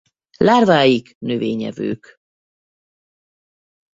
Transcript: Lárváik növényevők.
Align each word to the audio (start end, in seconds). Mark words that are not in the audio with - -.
Lárváik 0.37 1.15
növényevők. 1.19 2.19